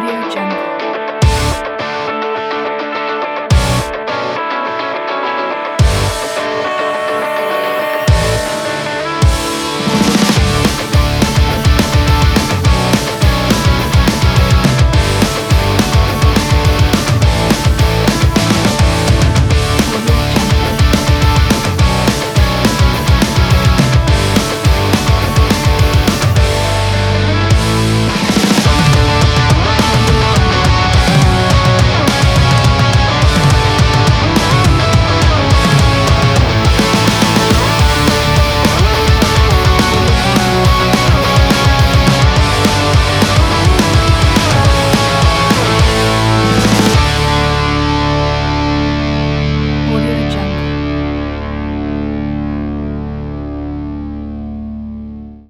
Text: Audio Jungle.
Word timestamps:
Audio 0.00 0.30
Jungle. 0.30 0.59